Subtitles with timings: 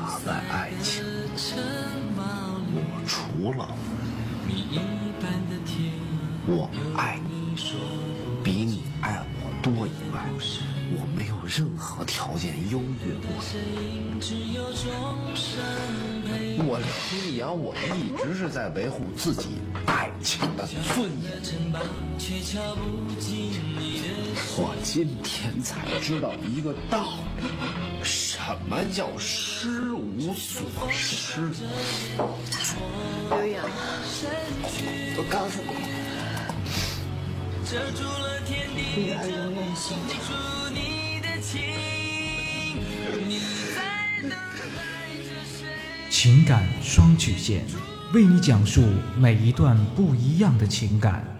[0.00, 1.04] 打败爱情，
[2.72, 3.68] 我除了
[6.46, 7.54] 我爱你
[8.42, 10.24] 比你爱我多以外，
[10.96, 13.28] 我没有任何条件优越过
[14.18, 14.24] 你。
[16.66, 16.80] 我
[17.12, 21.30] 李阳，我一直是在维护自己爱情的尊严。
[24.56, 27.42] 我今天才知道一个道理，
[28.46, 31.40] 什么叫失无所失。
[33.28, 33.64] 刘洋，
[35.16, 35.70] 我告诉你，
[38.96, 40.12] 女儿永远心疼。
[46.10, 47.64] 情感双曲线，
[48.12, 48.82] 为你讲述
[49.16, 51.39] 每一段不一样的情感。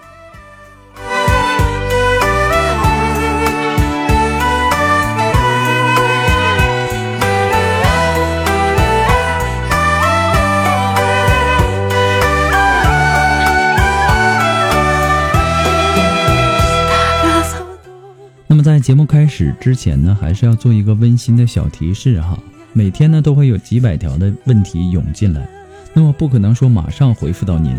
[18.81, 22.37] 节目开始之前呢，还是要做一个温馨的小提示哈。
[22.73, 25.47] 每天呢都会有几百条的问题涌进来，
[25.93, 27.75] 那么不可能说马上回复到您。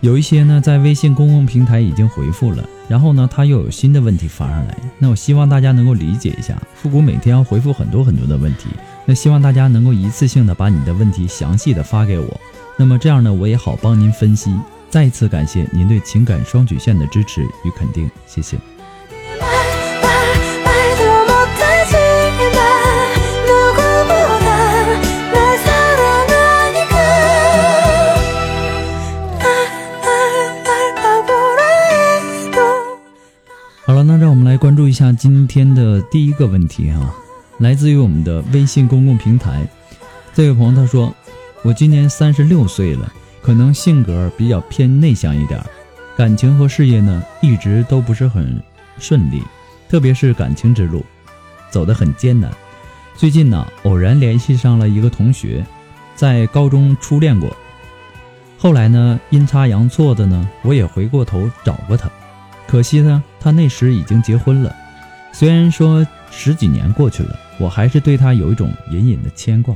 [0.00, 8.68] 有一些呢在微信公共平台已经回复了，然后呢他又有新的问题发上来，那我希望大家能够理解一下，复古每天要回复很多很多的问题，
[9.06, 12.40] 那希望大家能够一次性的把你的问题详细的发给我，
[12.78, 14.54] 那么这样呢我也好帮您分析。
[14.90, 18.56] 再一次感谢您对情感双曲线的支持与肯定，谢谢。
[34.78, 37.12] 注一下今天的第一个问题啊，
[37.58, 39.66] 来自于我们的微信公共平台。
[40.32, 41.12] 这位朋友他说
[41.64, 45.60] ：“我今年三十六岁了，可能性格比较偏内向一点，
[46.16, 48.62] 感情和事业呢一直都不是很
[49.00, 49.42] 顺利，
[49.88, 51.04] 特别是感情之路
[51.72, 52.48] 走得很艰难。
[53.16, 55.66] 最近呢，偶然联系上了一个同学，
[56.14, 57.50] 在高中初恋过，
[58.56, 62.08] 后来呢阴差阳错的呢，我也回过头找过他。”
[62.68, 64.76] 可惜呢，他那时已经结婚了。
[65.32, 69.74] 虽然说十几年过去了，我还是对他有一种隐隐的牵挂。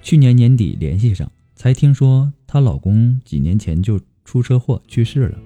[0.00, 5.38] 去年年底联系上，才听说她老公几年前就出车祸去世了。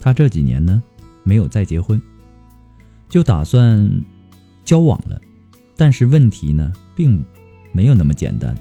[0.00, 0.82] 她这几年呢，
[1.22, 2.02] 没有再结婚，
[3.08, 3.88] 就打算
[4.64, 5.20] 交往了。
[5.76, 7.24] 但是问题呢，并
[7.70, 8.56] 没有那么简单。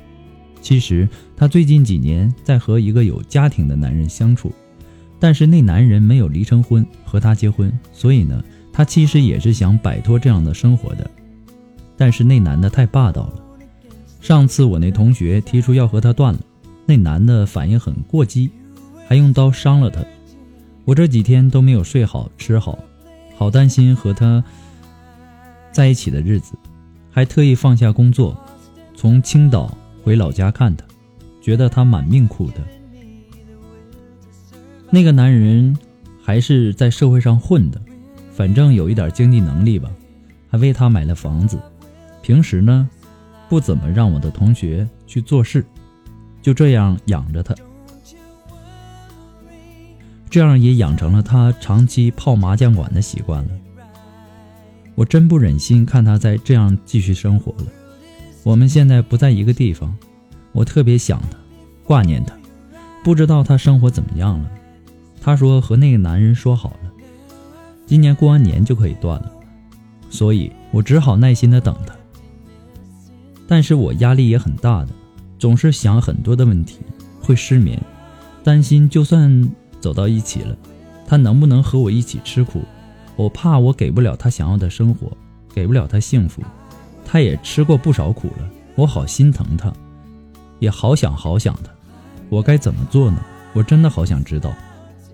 [0.62, 4.54] 其实她最近几年在和一个有家庭的男人相处，
[5.22, 11.10] 但是那男人没有离成婚和她结婚，所以呢，她其实也是想摆脱这样的生活的。
[11.96, 13.34] 但是那男的太霸道了。
[14.20, 16.40] 上次我那同学提出要和他断了，
[16.88, 18.50] 那男的反应很过激，
[19.08, 20.04] 还用刀伤了他。
[20.86, 22.80] 我这几天都没有睡好吃好，
[23.38, 24.44] 好担心和他
[25.72, 26.54] 在一起的日子，
[27.12, 28.36] 还特意放下工作，
[28.96, 30.84] 从青岛回老家看他，
[31.42, 32.81] 觉得他满命苦的。
[34.94, 35.76] 那个男人
[36.22, 37.82] 还是在社会上混的，
[38.34, 39.90] 反正有一点经济能力吧，
[40.50, 41.58] 还为他买了房子。
[42.22, 42.90] 平时呢？
[43.50, 45.66] 不怎么让我的同学去做事，
[46.42, 47.54] 就这样养着他，
[50.30, 53.50] 这样也养成了他长期泡麻将馆的习惯了。
[54.96, 57.68] 我真不忍心看他再这样继续生活了。
[58.44, 59.94] 我们现在不在一个地方，
[60.54, 61.38] 我特别想他，
[61.84, 62.34] 挂念他，
[63.04, 64.52] 不知道他生活怎么样了。
[65.22, 66.92] 他说和那个男人说好了，
[67.86, 69.32] 今年过完年就可以断了，
[70.10, 71.94] 所以我只好耐心的等他。
[73.48, 74.90] 但是我压力也很大的，
[75.38, 76.80] 总是想很多的问题，
[77.22, 77.80] 会失眠，
[78.44, 79.48] 担心就算
[79.80, 80.58] 走到一起了，
[81.06, 82.64] 他能不能和我一起吃苦？
[83.16, 85.12] 我怕我给不了他想要的生活，
[85.54, 86.42] 给不了他幸福。
[87.06, 89.72] 他也吃过不少苦了，我好心疼他，
[90.60, 91.70] 也好想好想他。
[92.30, 93.22] 我该怎么做呢？
[93.54, 94.54] 我真的好想知道，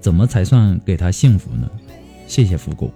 [0.07, 1.69] 怎么才算给他幸福呢？
[2.27, 2.89] 谢谢福狗。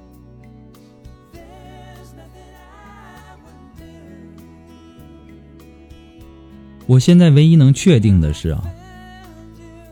[6.88, 8.64] 我现在唯一能确定的是啊，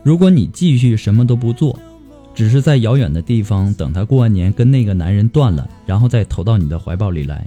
[0.02, 1.78] 如果你继续什么都不做，
[2.34, 7.46] 只是在遥远的地方等他过完年跟那个男人断了，然后再投到你的怀抱里来，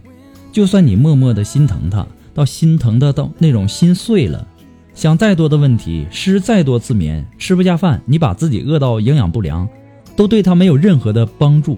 [0.51, 4.47] 就算你默默的心疼他，到心疼的到那种心碎了，
[4.93, 9.67] 想再多的问题，失再多次眠，吃不下饭，你把自己饿到营养不良，
[10.15, 11.77] 都对他没有任何的帮助。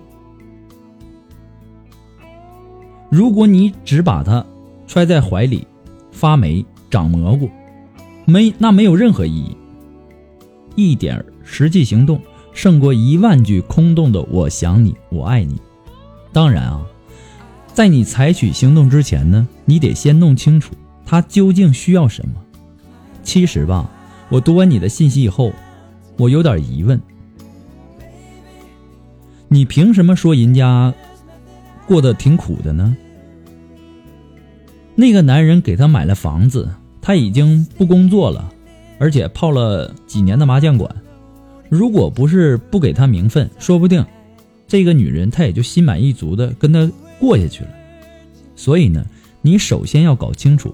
[3.10, 4.46] 如果你只把他
[4.86, 5.66] 揣在怀里，
[6.12, 7.50] 发霉长蘑菇。
[8.26, 9.56] 没，那没有任何意义。
[10.76, 12.20] 一点实际行动
[12.52, 15.58] 胜过一万句空洞的“我想你，我爱你”。
[16.34, 16.86] 当然啊，
[17.74, 20.74] 在你采取行动之前呢，你得先弄清楚
[21.06, 22.36] 他究竟需要什么。
[23.26, 23.92] 其实吧，
[24.30, 25.52] 我读完你的信息以后，
[26.16, 27.02] 我有点疑问：
[29.50, 30.94] 你凭什么说人家
[31.86, 32.96] 过得挺苦的呢？
[34.96, 36.70] 那个男人给他买了房子。
[37.02, 38.52] 他已经不工作了，
[38.98, 40.90] 而且泡了几年的麻将馆。
[41.70, 44.04] 如果不是不给他名分，说不定
[44.68, 47.70] 这个女人她也就心满意足的跟他过下去了。
[48.56, 49.06] 所以呢，
[49.44, 50.74] 你首先要搞清楚，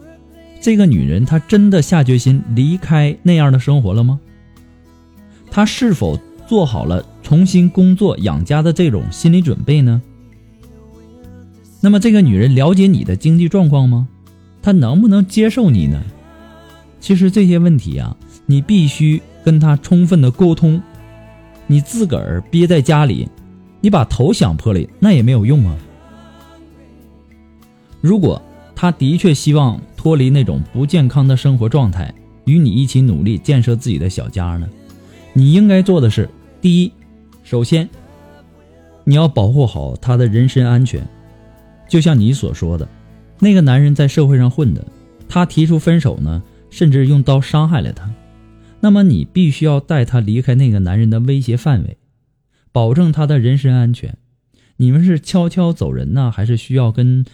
[0.62, 4.20] 这个女人她真的下决心离开那样的生活了吗？
[5.50, 6.18] 她是否
[6.48, 10.02] 做好了重新工作养家的这种心理准备呢？
[11.82, 14.08] 那么这个女人了解你的经济状况吗？
[14.62, 16.02] 她能不能接受你呢？
[17.00, 18.16] 其实这些问题啊，
[18.46, 20.80] 你必须跟她充分的沟通。
[21.66, 23.28] 你自个儿憋在家里，
[23.80, 25.76] 你把头想破了，那也没有用啊。
[28.00, 28.40] 如果
[28.76, 32.12] 她的确希望脱离那种不健康的生活状态，
[32.46, 34.68] 与你一起努力建设自己的小家呢，
[35.32, 36.28] 你应该做的是：
[36.60, 36.92] 第一，
[37.44, 37.88] 首先
[39.04, 41.08] 你要保护好他的人身安全。
[41.88, 42.90] 就像你所说的，
[43.38, 44.84] 那个男人在社会上混的，
[45.30, 46.42] 他提出分手呢。
[46.72, 48.10] 甚至用刀伤害了他，
[48.80, 51.98] 那么你必须要带他离开那个男人的威胁范围，
[52.72, 54.16] 保证他的人身安全。
[54.78, 57.26] 你们是悄悄走人呢，还是需要跟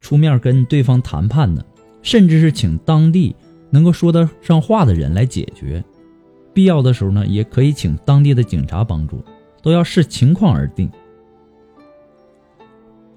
[0.00, 1.64] 出面跟对方谈判的？
[2.02, 3.34] 甚至是请当地
[3.70, 5.84] 能够说得上话的人来解决。
[6.54, 9.22] 必要的时候呢，也可以请当地的警察帮助，
[9.62, 10.90] 都要视情况而定。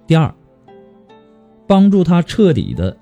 [0.06, 0.34] 第二，
[1.68, 2.98] 帮助他彻底的。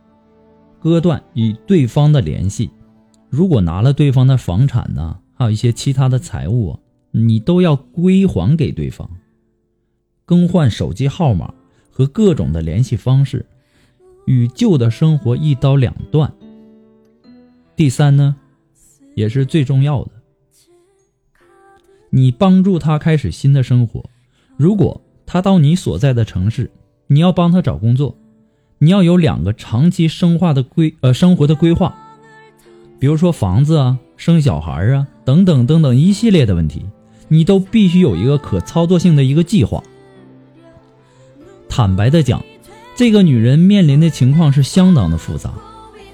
[0.81, 2.71] 割断与对方的联系，
[3.27, 6.79] 如果拿了对方的房产呢，还有一些其他的财物，
[7.11, 9.09] 你都要归还给对方。
[10.23, 11.53] 更换手机号码
[11.91, 13.45] 和各种的联系方式，
[14.29, 16.31] 与旧的生活一刀两断。
[17.75, 18.35] 第三呢，
[19.15, 20.11] 也是最重要的，
[22.11, 24.07] 你帮助他开始新的生活。
[24.55, 26.69] 如果他到你所在的城市，
[27.07, 28.15] 你要帮他找工作。
[28.77, 31.97] 你要有两个长期生化的规呃生活的规划，
[32.99, 36.85] 比如说房子啊、生小孩啊等等等等一系列的问题，
[37.29, 39.83] 你都必须有一个可操作性的一个计划。
[41.67, 42.41] 坦白的讲，
[42.99, 45.53] 这个女人面临的情况是相当的复杂。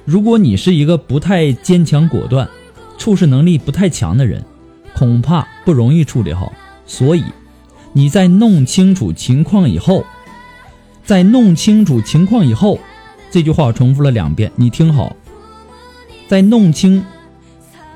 [0.06, 2.48] 如果你是一个不太坚强果断、
[2.96, 4.46] 处事能力不太强的人，
[4.94, 6.54] 恐怕不容易处理好。
[6.86, 7.24] 所以，
[7.92, 10.06] 你在弄清楚情况以后，
[11.04, 12.78] 在弄清楚情况以后，
[13.32, 15.16] 这句话我重复了两遍，你听好。
[16.28, 17.04] 在弄清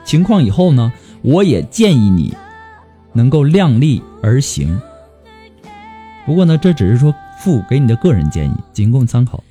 [0.03, 0.91] 情况以后呢，
[1.21, 2.35] 我也建议你
[3.13, 4.81] 能够量力而行。
[6.25, 9.41] 不过呢，这只是说附给你的个人建议，仅供参考。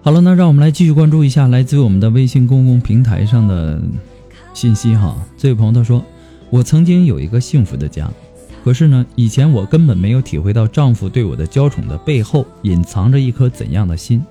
[0.00, 3.82] 好了，那让我们来继续关注一下来自于我们的微信公共平台上的
[4.54, 5.14] 信息哈。
[5.36, 6.02] 这位朋友他说
[6.48, 8.08] ：“我曾经有一个幸福的家，
[8.64, 14.24] 可是呢，以前我根本没有体会到丈夫对我的娇宠的背后隐藏着一颗怎样的心，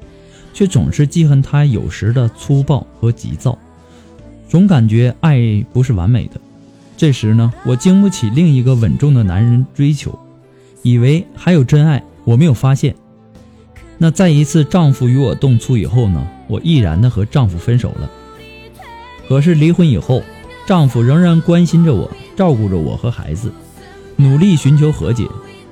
[0.53, 3.55] 却总是记恨他有时的粗暴和急躁，
[4.49, 6.39] 总感觉爱不是完美的。
[6.95, 10.17] 这时呢，我经不起另一个稳重的男人追求，
[10.81, 12.95] 以为还有真爱，我没有发现。”
[13.97, 18.09] 那在一次丈夫与我动粗以后呢，我毅然的和丈夫分手了。
[19.27, 20.21] 可是离婚以后，
[20.67, 23.51] 丈夫仍然关心着我，照顾着我和孩子，
[24.15, 25.27] 努力寻求和解。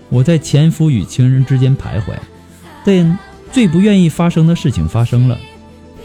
[0.10, 2.14] 我在前夫与情人之间徘徊，
[2.84, 3.18] 但
[3.52, 5.38] 最不愿意发生的事情发生了。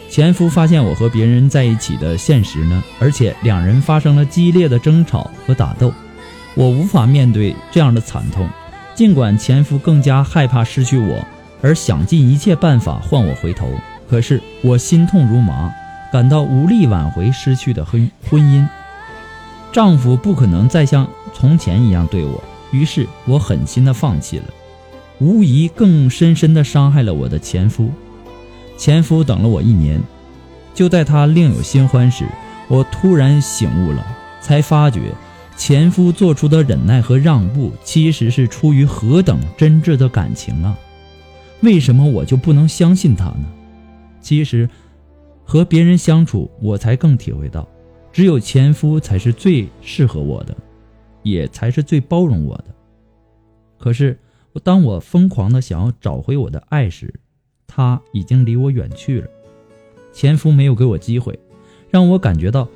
[0.09, 5.93] 前夫发现我和别人在一起的现实呢，而且两人发生了激烈的争吵和打斗。
[6.53, 8.49] 我无法面对这样的惨痛，
[8.93, 11.25] 尽管前夫更加害怕失去我。
[11.61, 13.69] 而想尽一切办法换我回头，
[14.09, 15.71] 可是我心痛如麻，
[16.11, 18.67] 感到无力挽回失去的婚婚姻。
[19.71, 24.45] 丈夫不可能再像从前一样对我，于是我狠心的放弃了，
[25.19, 27.89] 无疑更深深的伤害了我的前夫。
[28.77, 30.01] 前夫等了我一年，
[30.73, 32.25] 就在他另有新欢时，
[32.67, 34.05] 我突然醒悟了，
[34.41, 35.13] 才发觉
[35.55, 40.75] 前夫做出的忍耐和让步，其实是出于何等真挚的感情啊！
[41.61, 43.45] 为什么我就不能相信他呢？
[44.19, 44.69] 其实，
[45.43, 47.67] 和别人相处，我才更体会到，
[48.11, 50.55] 只有前夫才是最适合我的，
[51.23, 52.65] 也才是最包容我的。
[53.77, 54.17] 可是，
[54.63, 57.13] 当我疯狂的想要找回我的爱时，
[57.67, 59.27] 他已经离我远去了。
[60.11, 61.39] 前夫没有给我机会，
[61.89, 62.67] 让我感觉到，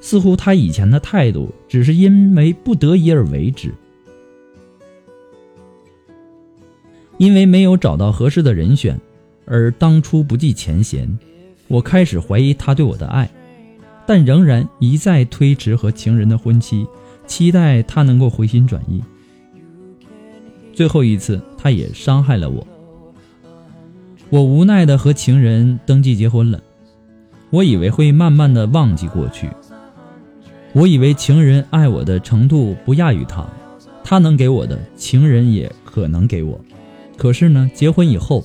[0.00, 3.74] 似乎他以前的态度只是因为不得已而为之。
[7.18, 9.00] 因为没有找到合适的人选，
[9.46, 11.08] 而当初不计前嫌，
[11.68, 13.30] 我开始怀疑他对我的爱，
[14.06, 16.86] 但仍然一再推迟和情人的婚期，
[17.26, 19.02] 期待他能够回心转意。
[20.72, 22.66] 最后一次，他也伤害了我。
[24.28, 26.60] 我无奈的和情人登记结婚了。
[27.50, 29.48] 我以为会慢慢的忘记过去，
[30.72, 33.46] 我以为情人爱我的程度不亚于他，
[34.02, 36.60] 他能给我的，情人也可能给我。
[37.16, 38.44] 可是呢，结婚以后，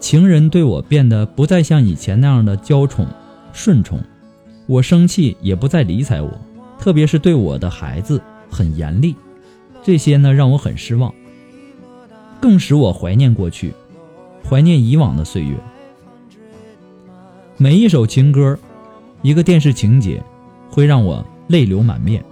[0.00, 3.06] 情人对我变得不再像以前那样的娇宠、
[3.52, 4.00] 顺从，
[4.66, 6.30] 我生气也不再理睬我，
[6.78, 8.20] 特别是对我的孩子
[8.50, 9.14] 很严厉，
[9.82, 11.12] 这些呢让我很失望，
[12.40, 13.72] 更使我怀念过去，
[14.48, 15.56] 怀念以往的岁月。
[17.58, 18.58] 每一首情歌，
[19.22, 20.22] 一个电视情节，
[20.70, 22.24] 会让我泪流满面，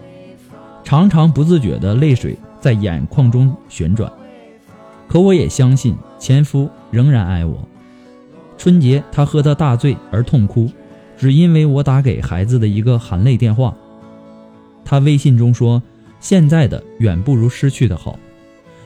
[0.82, 4.12] 常常不自觉的泪水在眼眶中旋转。
[5.14, 7.68] 可我也相信前夫仍然爱我。
[8.58, 10.68] 春节他喝得大醉而痛哭，
[11.16, 13.72] 只因为我打给孩子的一个含泪电话。
[14.84, 15.80] 他微信中说
[16.18, 18.18] ：“现在的远不如失去的好。”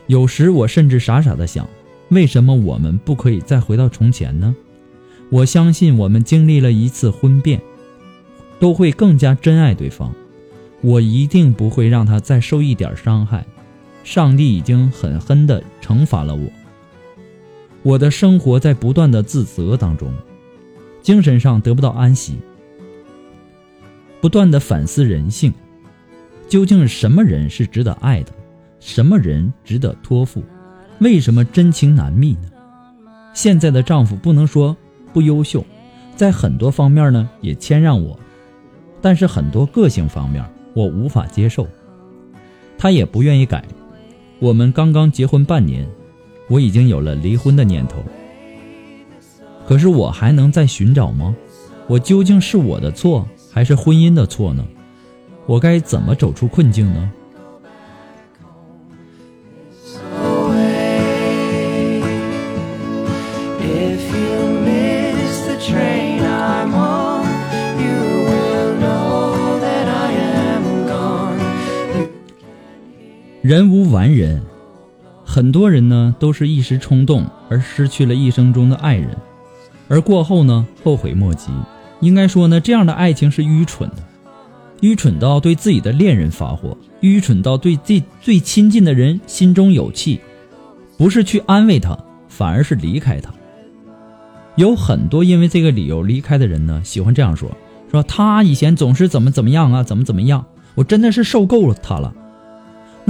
[0.05, 1.67] 有时我甚至傻傻的想，
[2.09, 4.55] 为什么我们不可以再回到从前呢？
[5.31, 7.59] 我相信我们经历了一次婚变，
[8.59, 10.13] 都会更加珍爱对方。
[10.81, 13.47] 我一定不会让他再受一点伤害。
[14.03, 16.49] 上帝已经狠狠地惩罚了我。
[17.83, 20.13] 我的生活在不断的自责当中，
[21.01, 22.37] 精神上得不到安息，
[24.19, 25.53] 不断的反思人性，
[26.47, 28.33] 究竟什么人是值得爱的，
[28.79, 30.43] 什么人值得托付？
[30.99, 32.49] 为什么真情难觅呢？
[33.33, 34.75] 现在的丈夫不能说
[35.13, 35.63] 不优秀，
[36.17, 38.19] 在很多方面呢也谦让我，
[39.01, 41.65] 但是很多个性方面我无法接受，
[42.77, 43.63] 他也不愿意改。
[44.39, 45.85] 我们刚刚结婚半年，
[46.47, 48.01] 我已经有了离婚的念头。
[49.67, 51.35] 可是我还能再寻找吗？
[51.87, 54.65] 我究竟是我的错，还是婚姻的错呢？
[55.45, 57.11] 我该怎么走出困境呢？
[73.49, 74.43] 人无完人，
[75.25, 79.17] 很多人呢都是一时冲动而失去了一生中的爱人，
[79.87, 81.49] 而过后呢后悔莫及。
[81.99, 83.95] 应该说呢，这样的爱情是愚蠢的，
[84.81, 90.19] 愚蠢到对自己的恋人发火，愚蠢到对最最亲近的人心中有气，
[90.95, 93.33] 不是去安慰他，反而是离开他。
[94.57, 97.49] 有很多因为这个理由离开的人呢，喜欢这样说：
[97.89, 102.13] 说他以前总是怎么怎么样啊，怎么怎么样，我真的是受够了他了。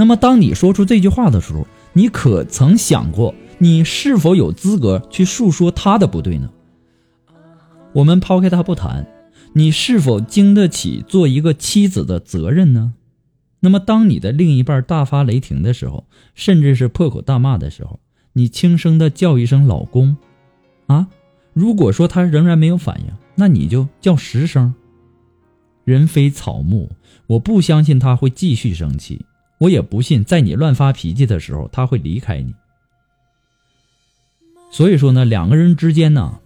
[0.00, 6.48] 那么，当你说出这句话的时候，你可曾想过，你是否有资格去诉说他的不对呢？
[7.92, 9.06] 我们抛开他不谈，
[9.52, 12.94] 你是否经得起做一个妻子的责任呢？
[13.60, 18.00] 那么，当你的另一半大发雷霆的时候，甚至是破口大骂的时候，
[18.32, 20.16] 你轻声的叫一声“老公”，
[20.88, 21.08] 啊，
[21.52, 24.74] 如果说他仍然没有反应，那你就叫十声。
[25.84, 26.88] 人非草木，
[27.26, 29.26] 我不相信他会继续生气，
[29.60, 32.52] 我也不信在你乱发脾气的时候他会离开你。
[34.72, 36.40] 所以说呢，两个人之间呢。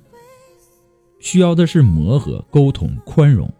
[1.20, 3.50] 需要的是磨合、沟通、宽容。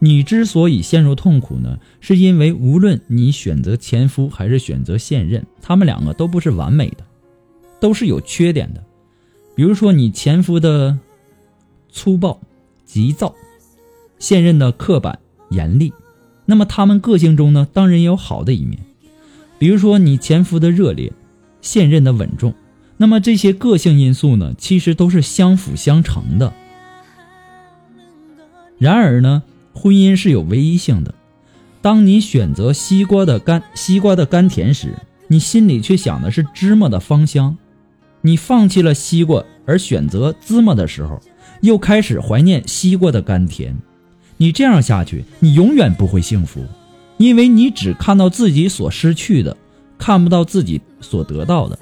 [0.00, 7.06] 你之所以陷入痛苦呢，是因为无论你选择前夫还是选择现任，他们两个都不是完美的，
[7.78, 8.82] 都是有缺点的。
[9.54, 10.98] 比如说你前夫的
[11.90, 12.40] 粗暴、
[12.84, 13.32] 急躁，
[14.18, 15.16] 现任的刻板、
[15.50, 15.92] 严厉，
[16.46, 18.78] 那么他们个性中呢，当然也有好的一面。
[19.58, 21.12] 比如说你前夫的热烈，
[21.60, 22.54] 现任的稳重。
[22.96, 26.52] 那么这些个性因素呢，其实都是相辅相成的。
[28.78, 29.42] 然而呢，
[29.74, 31.14] 婚姻是有唯一性的。
[31.82, 34.94] 当你选择西瓜的甘西瓜的甘甜时，
[35.28, 37.56] 你心里却想的是芝麻的芳香；
[38.22, 41.20] 你放弃了西瓜而选择芝麻的时候，
[41.62, 43.76] 又开始怀念西瓜的甘甜。
[44.38, 46.64] 你这样下去，你永远不会幸福，
[47.16, 49.56] 因为你只看到自己所失去的，
[49.98, 51.78] 看不到自己所得到的。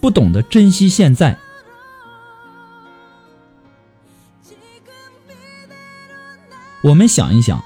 [0.00, 1.36] 不懂得珍惜现在。
[6.82, 7.62] 我们想一想，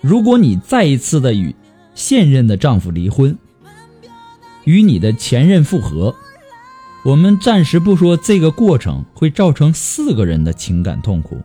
[0.00, 1.54] 如果你再一次的与
[1.94, 3.36] 现任的丈夫离婚，
[4.64, 6.14] 与你的前任复合，
[7.04, 11.40] 我们暂时不说这个过程会造成四个人的情感痛苦，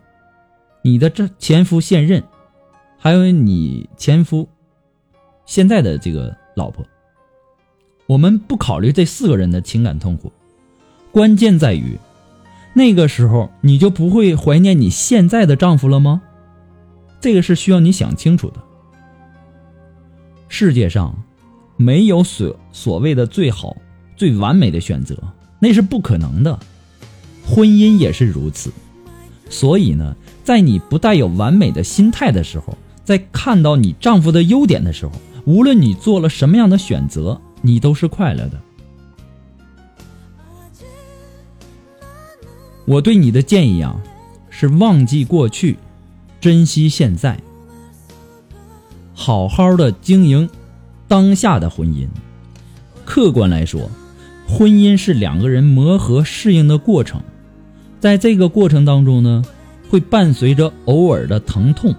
[0.82, 2.22] 你的这前夫现任，
[2.98, 4.48] 还有你前夫
[5.46, 6.84] 现在的这个老婆。
[8.06, 10.32] 我们不考虑这四个人的情感痛苦，
[11.12, 11.98] 关键在于，
[12.72, 16.22] 那个时候你就不会怀念你现在的丈夫了吗？
[17.20, 18.62] 这个是需要你想清楚的。
[20.48, 21.14] 世界上
[21.76, 23.76] 没有所所谓的最好、
[24.16, 25.22] 最完美的选择，
[25.58, 26.58] 那是不可能的。
[27.44, 28.72] 婚姻也是如此。
[29.50, 30.16] 所以呢，
[30.48, 35.12] 在你不带有完美的心态的时候，在看到你丈夫的优点的时候，
[35.44, 37.38] 无论你做了什么样的选择。
[37.60, 38.58] 你都是快乐的。
[42.86, 44.00] 我对你的建议啊，
[44.48, 45.76] 是忘记过去，
[46.40, 47.38] 珍惜现在，
[49.12, 50.48] 好好的经营
[51.06, 52.08] 当下的婚姻。
[53.04, 53.90] 客观来说，
[54.48, 57.20] 婚姻是两个人磨合适应的过程，
[58.00, 59.44] 在这个过程当中呢，
[59.88, 61.94] 会伴随着偶尔的疼痛。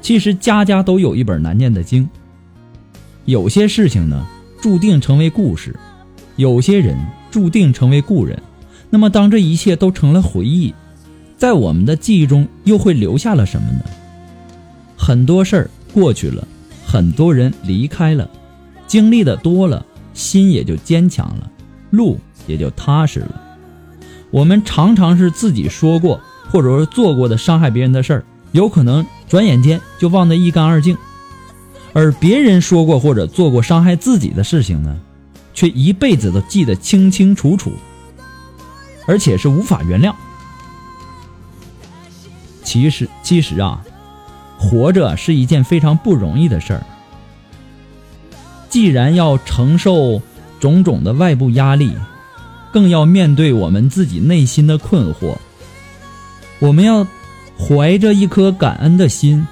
[0.00, 2.08] 其实家家都有一本难念的经，
[3.24, 4.26] 有些事情呢。
[4.62, 5.74] 注定成为故事，
[6.36, 6.94] 有些人
[7.30, 8.42] 注定成为故人。
[8.90, 10.74] 那么，当这一切都成了回忆，
[11.34, 13.80] 在我们的记忆中又会留下了什么呢？
[14.98, 16.46] 很多事儿过去了，
[16.84, 18.28] 很多人离开了，
[18.86, 21.50] 经历的多了，心也就坚强了，
[21.88, 23.42] 路也就踏实了。
[24.30, 26.20] 我们常常是自己说过
[26.50, 30.96] 或者说做过的伤害别人的事儿，有可能转眼间就忘得一干二净。
[31.92, 34.98] 而别人说过或者做过伤害自己的事情呢，
[35.54, 37.72] 却一辈子都记得清清楚楚，
[39.06, 40.14] 而且是无法原谅。
[42.62, 43.82] 其实，其实啊，
[44.56, 46.84] 活着是一件非常不容易的事儿。
[48.68, 50.22] 既然要承受
[50.60, 51.92] 种种的外部压力，
[52.72, 55.36] 更要面对我们自己内心的困惑。
[56.60, 57.06] 我们要
[57.58, 59.46] 怀着一颗感恩的心，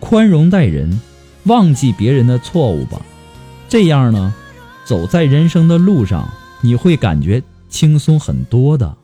[0.00, 0.98] 宽容待人，
[1.44, 3.00] 忘记别人的错误吧。
[3.68, 4.34] 这样呢，
[4.86, 6.28] 走在人生的路上，
[6.62, 8.96] 你会感觉轻松很多的。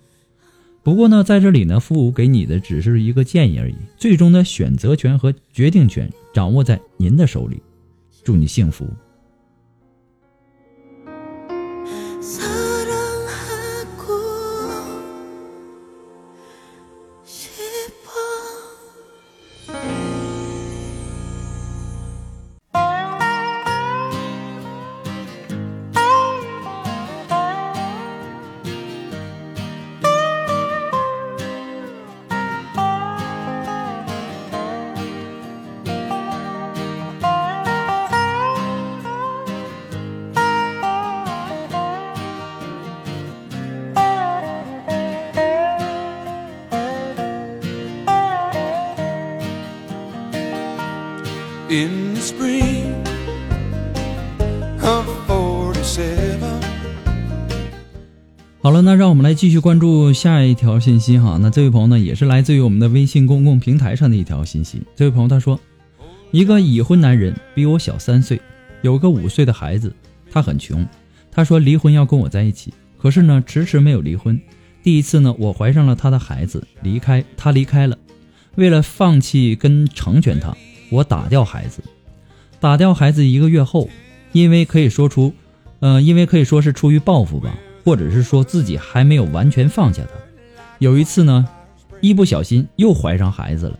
[0.83, 7.61] 不过呢，在这里呢，父母给你的只是一个建议而已，最终的选择权和决定权掌握在您的手里。
[8.25, 8.87] 祝你幸福。
[58.63, 61.39] 好了，那让我们来继续关注下一条信息哈。
[61.41, 64.83] 那这位朋友呢，也是来自于我们的微信公共平台上的一条信息。
[64.95, 65.59] 这位朋友他说，
[66.31, 68.39] 一个已婚男人比我小三岁，
[68.83, 69.91] 有个五岁的孩子，
[70.31, 70.87] 他很穷。
[71.33, 74.39] 他说离婚要跟我在一起，可是呢，迟迟没有离婚。
[74.83, 77.97] 第一次呢，我怀上了他的孩子，离开他离开了。
[78.57, 80.55] 为了放弃跟成全他，
[80.91, 81.83] 我打掉孩子。
[82.61, 83.89] 打掉孩子一个月后，
[84.33, 85.33] 因为可以说出，
[85.79, 87.55] 呃，因为可以说是出于报复吧。
[87.85, 90.11] 或者是说自己还没有完全放下他。
[90.79, 91.47] 有一次呢，
[92.01, 93.79] 一不小心又怀上孩子了，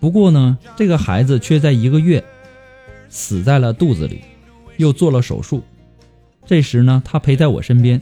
[0.00, 2.24] 不过呢，这个孩子却在一个月
[3.08, 4.22] 死在了肚子里，
[4.76, 5.62] 又做了手术。
[6.46, 8.00] 这时呢，他陪在我身边，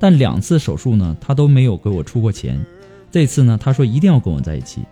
[0.00, 2.58] 但两次手术呢，他都没有给我出过钱。
[3.10, 4.82] 这次呢，他说一定要跟我在一起，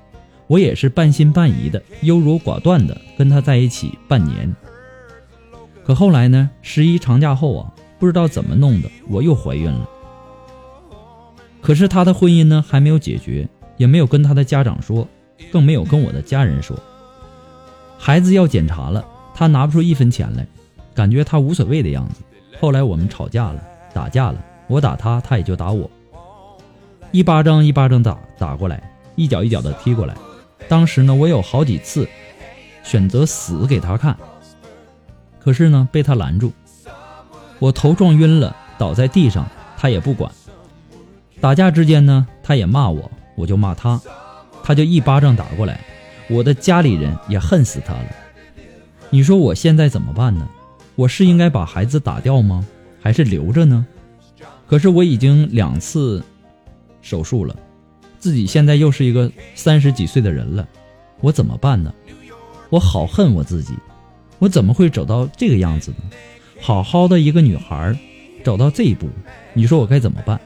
[0.47, 4.55] 我也是半信半疑的，优柔寡断的跟他在一起半年。
[5.85, 7.73] 可后来呢，十一长假后啊。
[8.03, 9.89] 不知道怎么弄的，我又怀孕了。
[11.61, 15.07] 可是他的婚姻呢还没有解决，也没有跟他的家长说，
[15.53, 16.77] 更没有跟我的家人说。
[17.97, 20.45] 孩子要检查了，他拿不出一分钱来，
[20.93, 22.23] 感觉他无所谓的样子。
[22.61, 23.63] 后来我们吵架了，
[23.95, 25.89] 打架了，我打他，他也就打我，
[27.13, 28.83] 一巴掌一巴掌打打过来，
[29.15, 30.17] 一脚一脚的踢过来。
[30.69, 32.09] 当时呢，我有好几次
[32.83, 34.19] 选择死给他看，
[35.39, 36.53] 可是呢被他拦住。
[37.63, 40.29] 我头撞晕了，倒在地上，他也不管。
[41.41, 44.01] 打架之间呢，他也骂我，我就骂他，
[44.65, 45.81] 他就一巴掌打过来。
[46.29, 48.07] 我的家里人也恨死他了。
[49.11, 50.49] 你说我现在怎么办呢？
[50.97, 52.67] 我是应该把孩子打掉吗？
[53.01, 53.87] 还是留着呢？
[54.67, 56.21] 可是我已经两次
[57.01, 57.55] 手术了，
[58.19, 60.67] 自己现在又是一个三十几岁的人了，
[61.21, 61.95] 我怎么办呢？
[62.71, 63.73] 我好恨我自己，
[64.41, 65.99] 我怎么会走到这个样子呢？
[66.65, 67.93] 好好的一个女孩，
[68.45, 69.09] 走到这一步，
[69.53, 70.41] 你说我该怎么办？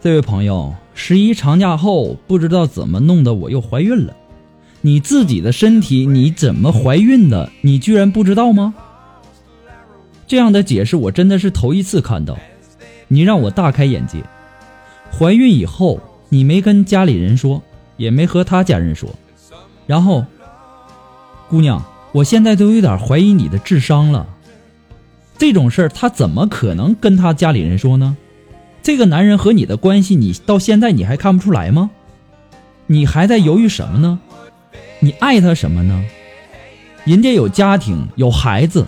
[0.00, 4.14] 这位朋友，十一长假后不知道怎么弄的，我又怀孕了。
[4.82, 7.50] 你自己的身体你怎么怀孕的？
[7.62, 8.72] 你居然不知道吗？
[10.28, 12.38] 这样的解释我真的是头一次看到，
[13.08, 14.22] 你让我大开眼界。
[15.16, 17.62] 怀孕以后，你没跟家里人说，
[17.96, 19.08] 也没和他家人说，
[19.86, 20.24] 然后，
[21.48, 24.26] 姑娘，我现在都有点怀疑你的智商了。
[25.38, 28.16] 这种事儿他怎么可能跟他家里人说呢？
[28.82, 31.90] 这个男人和你的关系，你到现在你还看不出来吗？
[32.86, 34.18] 你还在犹豫什么呢？
[34.98, 36.04] 你爱他什么呢？
[37.04, 38.84] 人家有家庭有孩子，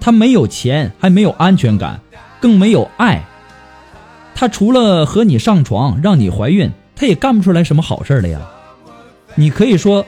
[0.00, 2.00] 他没有钱，还没有安全感，
[2.40, 3.24] 更没有爱。
[4.40, 8.40] 他除了和你上床，让你怀孕，他也干不出来什么好事了呀。
[9.34, 10.06] 你可以说，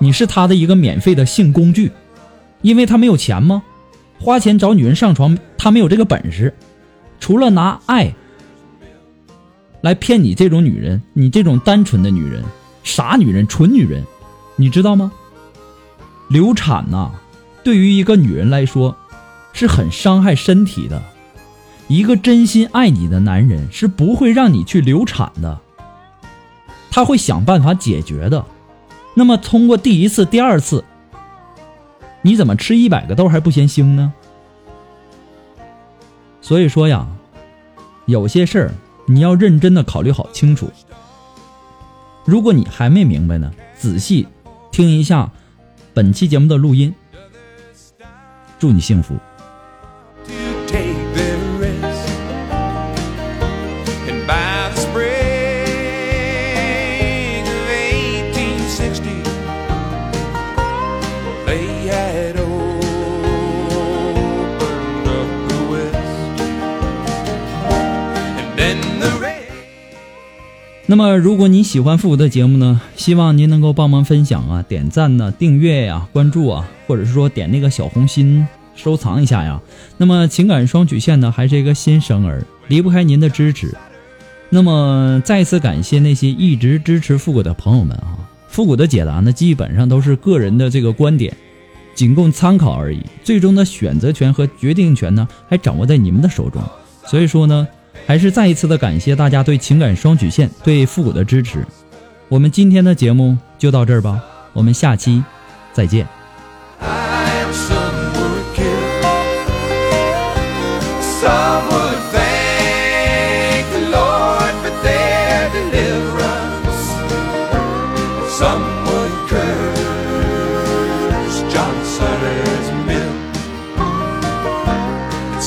[0.00, 1.92] 你是他的一个免费的性工具，
[2.62, 3.62] 因为他没有钱吗？
[4.18, 6.52] 花钱找女人上床，他没有这个本事。
[7.20, 8.12] 除了拿爱
[9.82, 12.42] 来骗你这种女人，你这种单纯的女人、
[12.82, 14.02] 傻女人、蠢女人，
[14.56, 15.12] 你知道吗？
[16.28, 17.12] 流产呐、
[17.62, 18.96] 对于一个女人来说，
[19.52, 21.00] 是很伤害身体的。
[21.88, 25.60] 一个真心爱你的男人是不会让你去流产的，
[26.90, 28.44] 他会想办法解决的。
[29.14, 30.84] 那么通过第一次、第二次，
[32.22, 34.12] 你怎么吃一百个豆还不嫌腥呢？
[36.40, 37.06] 所以说呀，
[38.06, 38.74] 有些事儿
[39.06, 40.70] 你要认真的考虑好清楚。
[42.24, 44.26] 如果你还没明白呢，仔细
[44.70, 45.30] 听一下
[45.92, 46.94] 本期节目的录音，
[48.58, 49.14] 祝你幸福。
[70.86, 79.60] 那么，如果你喜欢复古的节目呢，希望您能够帮忙分享啊、点赞呢、订阅呀、关注啊，或者是说点那个小红心收藏一下呀。
[79.96, 83.72] 那么，情感双曲线呢，还是一个新生儿，离不开您的支持。
[84.50, 88.18] 那么，再次感谢那些一直支持复古的朋友们啊！
[88.48, 91.34] 复古的解答呢，基本上都是个人的这个观点，
[91.94, 93.00] 仅供参考而已。
[93.22, 96.60] 最终的选择权和决定权呢，还掌握在你们的手中。
[97.06, 97.66] 所以说呢，
[98.06, 101.66] 还是再一次的感谢大家对情感双曲线、对复古的支持。
[102.28, 104.20] 我们今天的节目就到这儿吧，
[104.52, 105.22] 我们下期
[105.72, 106.06] 再见。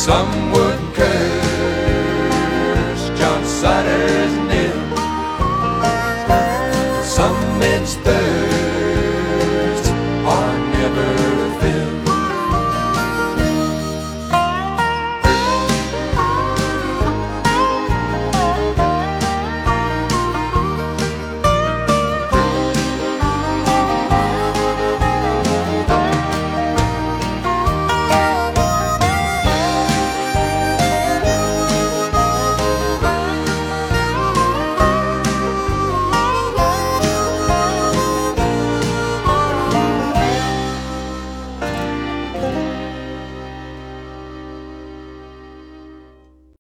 [0.06, 0.75] Some would